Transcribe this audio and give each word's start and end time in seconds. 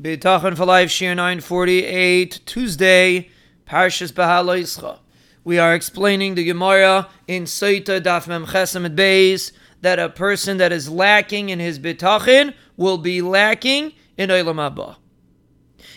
Bitachon 0.00 0.56
for 0.56 0.64
Life, 0.64 0.88
Shiur 0.88 1.14
948, 1.14 2.40
Tuesday, 2.46 3.28
Parshas 3.66 4.10
Bahaloischa. 4.10 4.98
We 5.44 5.58
are 5.58 5.74
explaining 5.74 6.36
the 6.36 6.44
Gemara 6.44 7.10
in 7.28 7.44
Saita 7.44 8.00
Daf 8.00 8.26
Mem 8.26 8.46
Chesem 8.46 8.96
Beis 8.96 9.52
that 9.82 9.98
a 9.98 10.08
person 10.08 10.56
that 10.56 10.72
is 10.72 10.88
lacking 10.88 11.50
in 11.50 11.58
his 11.58 11.78
bitachon 11.78 12.54
will 12.78 12.96
be 12.96 13.20
lacking 13.20 13.92
in 14.16 14.30
Olam 14.30 14.54
Haba. 14.54 14.96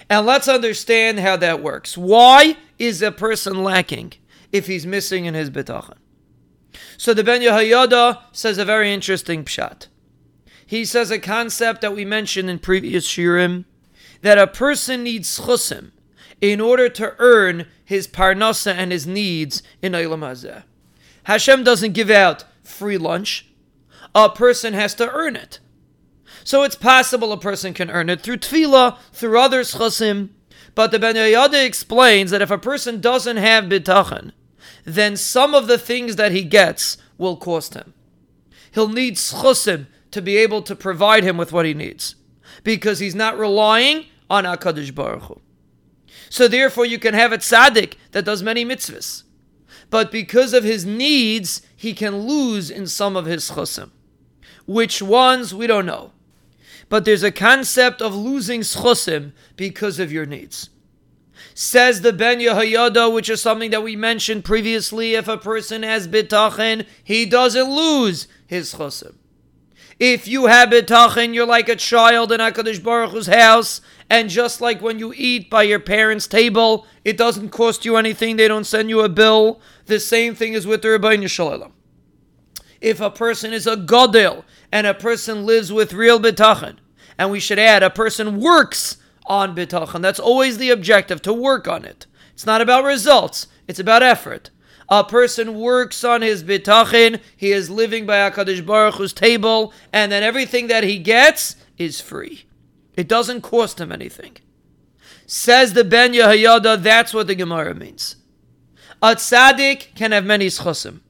And 0.10 0.26
let's 0.26 0.50
understand 0.50 1.22
how 1.22 1.38
that 1.38 1.64
works. 1.64 1.98
Why 1.98 2.58
is 2.78 3.02
a 3.02 3.12
person 3.12 3.64
lacking 3.64 4.16
if 4.52 4.68
he's 4.68 4.86
missing 4.86 5.24
in 5.24 5.34
his 5.34 5.50
bitachon? 5.50 5.96
So 6.98 7.14
the 7.14 7.24
Ben 7.24 7.40
Yehoyada 7.40 8.22
says 8.34 8.58
a 8.58 8.66
very 8.66 8.94
interesting 8.94 9.46
pshat. 9.46 9.88
He 10.66 10.84
says 10.84 11.10
a 11.10 11.20
concept 11.20 11.80
that 11.80 11.96
we 11.96 12.04
mentioned 12.04 12.50
in 12.50 12.60
previous 12.60 13.08
shiurim 13.08 13.64
that 14.24 14.38
a 14.38 14.48
person 14.48 15.04
needs 15.04 15.40
chusim 15.40 15.92
in 16.42 16.60
order 16.60 16.90
to 16.90 17.14
earn 17.20 17.68
his 17.86 18.08
parnasa 18.08 18.74
and 18.74 18.92
his 18.92 19.06
needs 19.06 19.62
in 19.82 19.92
Olam 19.92 20.20
Hazeh. 20.20 20.64
Hashem 21.26 21.64
doesn't 21.64 21.94
give 21.94 22.10
out 22.10 22.46
free 22.64 22.98
lunch. 22.98 23.50
A 24.16 24.30
person 24.30 24.74
has 24.74 24.96
to 24.96 25.12
earn 25.12 25.36
it. 25.36 25.60
So 26.46 26.64
it's 26.64 26.76
possible 26.76 27.32
a 27.32 27.38
person 27.38 27.74
can 27.74 27.90
earn 27.90 28.10
it 28.10 28.22
through 28.22 28.38
tefillah, 28.38 28.98
through 29.12 29.40
other 29.40 29.62
chusim. 29.62 30.30
But 30.74 30.92
the 30.92 31.00
Ben 31.00 31.16
Yehoyada 31.16 31.66
explains 31.66 32.32
that 32.32 32.42
if 32.42 32.50
a 32.50 32.58
person 32.58 33.02
doesn't 33.02 33.38
have 33.38 33.66
bitachon, 33.66 34.32
then 34.86 35.18
some 35.18 35.54
of 35.54 35.68
the 35.68 35.78
things 35.78 36.16
that 36.16 36.32
he 36.32 36.44
gets 36.44 36.98
will 37.18 37.38
cost 37.38 37.74
him. 37.74 37.94
He'll 38.72 38.88
need 38.88 39.16
chusim 39.16 39.88
to 40.12 40.22
be 40.22 40.38
able 40.38 40.62
to 40.62 40.76
provide 40.76 41.24
him 41.26 41.38
with 41.38 41.52
what 41.52 41.66
he 41.66 41.74
needs 41.74 42.16
because 42.64 43.00
he's 43.00 43.16
not 43.16 43.38
relying 43.38 44.06
on 44.30 44.46
HaKadosh 44.46 44.94
Baruch 44.94 45.24
Hu. 45.24 45.42
So 46.30 46.48
therefore, 46.48 46.86
you 46.86 47.00
can 47.00 47.14
have 47.14 47.32
a 47.32 47.38
tzaddik 47.38 47.96
that 48.12 48.26
does 48.26 48.44
many 48.44 48.66
mitzvahs, 48.66 49.24
but 49.90 50.12
because 50.12 50.54
of 50.54 50.64
his 50.64 50.86
needs, 50.86 51.62
he 51.76 51.94
can 51.94 52.20
lose 52.20 52.70
in 52.70 52.88
some 52.88 53.16
of 53.16 53.26
his 53.26 53.52
chosim. 53.52 53.92
Which 54.66 55.02
ones 55.02 55.54
we 55.54 55.68
don't 55.68 55.86
know, 55.86 56.12
but 56.90 57.06
there's 57.06 57.24
a 57.24 57.32
concept 57.32 58.02
of 58.02 58.16
losing 58.16 58.62
chosim 58.62 59.34
because 59.56 60.00
of 60.00 60.12
your 60.12 60.26
needs. 60.26 60.70
Says 61.54 62.02
the 62.02 62.14
Ben 62.14 62.40
Yehoyada, 62.40 63.14
which 63.14 63.30
is 63.30 63.42
something 63.42 63.72
that 63.72 63.84
we 63.84 63.96
mentioned 63.96 64.44
previously. 64.46 65.14
If 65.14 65.28
a 65.28 65.38
person 65.38 65.84
has 65.84 66.08
bitachon, 66.08 66.86
he 67.04 67.26
doesn't 67.26 67.70
lose 67.70 68.28
his 68.48 68.74
chosim. 68.74 69.16
If 70.00 70.28
you 70.28 70.48
have 70.48 70.70
bitachon, 70.70 71.34
you're 71.34 71.46
like 71.46 71.70
a 71.70 71.76
child 71.76 72.32
in 72.32 72.40
Hakadosh 72.40 72.84
Baruch 72.84 73.12
Hu's 73.12 73.28
house, 73.28 73.82
and 74.10 74.30
just 74.30 74.60
like 74.60 74.82
when 74.82 75.00
you 75.00 75.14
eat 75.16 75.50
by 75.50 75.64
your 75.64 75.80
parents' 75.80 76.28
table, 76.28 76.88
it 77.06 77.18
doesn't 77.18 77.50
cost 77.50 77.86
you 77.86 77.96
anything. 77.96 78.36
They 78.36 78.48
don't 78.48 78.66
send 78.66 78.90
you 78.90 79.02
a 79.02 79.10
bill. 79.10 79.62
The 79.86 80.00
same 80.00 80.36
thing 80.36 80.54
is 80.54 80.66
with 80.66 80.82
the 80.82 80.90
Ribono 80.90 81.30
Shel 81.30 81.52
Olam. 81.52 81.72
If 82.82 83.00
a 83.00 83.12
person 83.12 83.54
is 83.54 83.68
a 83.68 83.78
godel 83.78 84.44
and 84.72 84.88
a 84.88 84.94
person 84.94 85.46
lives 85.46 85.72
with 85.72 85.94
real 85.94 86.20
bitachon, 86.20 86.78
and 87.18 87.32
we 87.32 87.40
should 87.40 87.60
add, 87.60 87.84
a 87.84 87.90
person 87.90 88.40
works 88.40 88.98
on 89.28 89.56
bitachon. 89.56 90.02
That's 90.02 90.20
always 90.20 90.58
the 90.58 90.72
objective 90.72 91.22
to 91.22 91.34
work 91.34 91.68
on 91.68 91.86
it. 91.86 92.08
It's 92.34 92.46
not 92.46 92.62
about 92.62 92.84
results. 92.84 93.48
It's 93.68 93.80
about 93.80 94.04
effort. 94.04 94.50
A 94.90 95.04
person 95.04 95.60
works 95.60 96.04
on 96.04 96.22
his 96.22 96.44
bitachon. 96.44 97.20
He 97.36 97.52
is 97.52 97.70
living 97.70 98.06
by 98.06 98.30
Hakadosh 98.30 98.66
Baruch 98.66 98.96
Hu's 98.96 99.14
table, 99.14 99.74
and 99.92 100.12
then 100.12 100.24
everything 100.24 100.68
that 100.68 100.84
he 100.84 101.00
gets 101.00 101.56
is 101.78 102.02
free. 102.02 102.46
It 102.96 103.08
doesn't 103.08 103.42
cost 103.42 103.80
him 103.80 103.92
anything. 103.92 104.38
Says 105.26 105.74
the 105.74 105.84
Ben 105.84 106.14
Yehoyada, 106.14 106.82
that's 106.82 107.14
what 107.14 107.28
the 107.28 107.36
Gemara 107.36 107.74
means. 107.74 108.18
A 109.02 109.16
tzaddik 109.16 109.96
can 109.96 110.12
have 110.12 110.26
many 110.26 110.48
schusim, 110.48 111.02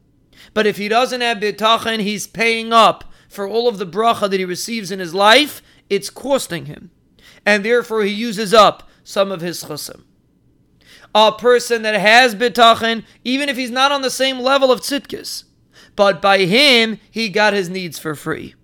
but 0.53 0.65
if 0.65 0.77
he 0.77 0.87
doesn't 0.87 1.21
have 1.21 1.37
bitachon, 1.37 1.99
he's 1.99 2.25
paying 2.25 2.71
up 2.71 3.03
for 3.27 3.47
all 3.47 3.67
of 3.67 3.79
the 3.79 3.85
bracha 3.85 4.29
that 4.29 4.39
he 4.39 4.45
receives 4.45 4.91
in 4.91 4.99
his 4.99 5.13
life. 5.13 5.61
It's 5.89 6.09
costing 6.09 6.65
him, 6.65 6.91
and 7.45 7.65
therefore 7.65 8.03
he 8.03 8.11
uses 8.11 8.53
up 8.53 8.89
some 9.03 9.31
of 9.31 9.41
his 9.41 9.63
schusim. 9.63 10.03
A 11.15 11.31
person 11.31 11.83
that 11.83 11.99
has 11.99 12.35
bitachon, 12.35 13.03
even 13.23 13.49
if 13.49 13.57
he's 13.57 13.69
not 13.71 13.91
on 13.91 14.01
the 14.01 14.09
same 14.09 14.39
level 14.39 14.71
of 14.71 14.81
tzidkis, 14.81 15.43
but 15.95 16.21
by 16.21 16.39
him 16.39 16.99
he 17.11 17.29
got 17.29 17.53
his 17.53 17.69
needs 17.69 17.99
for 17.99 18.15
free 18.15 18.55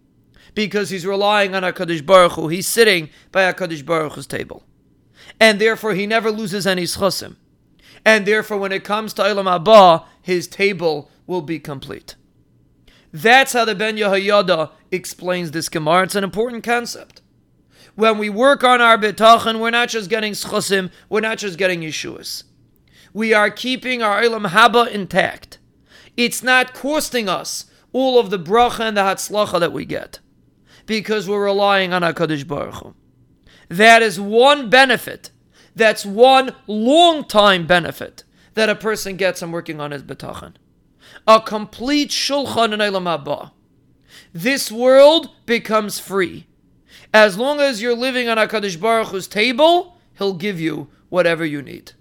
because 0.56 0.90
he's 0.90 1.06
relying 1.06 1.56
on 1.56 1.64
HaKadosh 1.64 2.06
Baruch 2.06 2.34
Hu. 2.34 2.48
He's 2.48 2.68
sitting 2.68 3.10
by 3.32 3.52
HaKadosh 3.52 3.86
Baruch 3.86 4.14
Hu's 4.14 4.28
table. 4.28 4.64
And 5.40 5.60
therefore, 5.60 5.94
he 5.94 6.08
never 6.08 6.32
loses 6.32 6.68
any 6.68 6.84
schusim. 6.84 7.38
And 8.04 8.26
therefore, 8.26 8.58
when 8.58 8.72
it 8.72 8.84
comes 8.84 9.14
to 9.14 9.22
Olam 9.22 9.46
Haba, 9.46 10.06
his 10.22 10.48
table 10.48 11.10
will 11.28 11.42
be 11.42 11.60
complete. 11.60 12.16
That's 13.14 13.54
how 13.54 13.66
the 13.66 13.76
Ben 13.76 13.98
Yehoyada 13.98 14.72
explains 14.92 15.52
this 15.52 15.70
Gemara. 15.70 16.04
It's 16.04 16.16
an 16.16 16.24
important 16.24 16.64
concept. 16.64 17.22
When 18.00 18.18
we 18.18 18.30
work 18.30 18.64
on 18.64 18.80
our 18.80 18.98
bitachon, 18.98 19.60
we're 19.60 19.72
not 19.72 19.90
just 19.90 20.10
getting 20.10 20.32
schusim, 20.32 20.90
we're 21.10 21.20
not 21.20 21.38
just 21.38 21.58
getting 21.58 21.82
Yeshuas. 21.82 22.44
We 23.12 23.34
are 23.34 23.50
keeping 23.50 24.02
our 24.02 24.22
Olam 24.22 24.48
Haba 24.48 24.90
intact. 24.90 25.58
It's 26.16 26.42
not 26.42 26.74
costing 26.74 27.28
us 27.28 27.66
all 27.92 28.18
of 28.18 28.30
the 28.30 28.40
bracha 28.40 28.80
and 28.88 28.96
the 28.96 29.02
hatzlacha 29.02 29.60
that 29.60 29.74
we 29.74 29.84
get 29.84 30.20
because 30.86 31.28
we're 31.28 31.44
relying 31.44 31.92
on 31.92 32.02
HaKadosh 32.02 32.48
Baruch 32.48 32.76
Hu. 32.76 32.96
That 33.68 34.02
is 34.02 34.18
one 34.18 34.70
benefit. 34.70 35.32
That's 35.76 36.06
one 36.06 36.56
long 36.68 37.26
time 37.26 37.68
benefit 37.68 38.24
that 38.54 38.70
a 38.70 38.76
person 38.76 39.18
gets 39.18 39.42
from 39.42 39.52
working 39.52 39.82
on 39.82 39.92
his 39.92 40.04
bitachon. 40.04 40.54
A 41.28 41.42
complete 41.42 42.12
shulchan 42.12 42.72
in 42.72 42.80
Olam 42.80 43.04
Haba. 43.26 43.52
This 44.32 44.72
world 44.72 45.32
becomes 45.46 46.00
free. 46.00 46.46
As 47.14 47.38
long 47.38 47.60
as 47.60 47.82
you're 47.82 47.96
living 47.96 48.28
on 48.30 48.38
HaKadosh 48.38 48.80
Baruch 48.80 49.10
Hu's 49.10 49.28
table, 49.28 49.98
He'll 50.18 50.34
give 50.34 50.60
you 50.60 50.90
whatever 51.10 51.46
you 51.46 51.62
need. 51.62 51.94